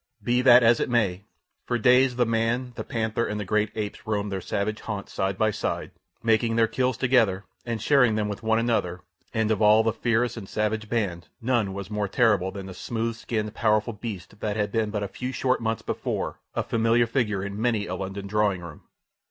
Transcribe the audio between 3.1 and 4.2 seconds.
and the great apes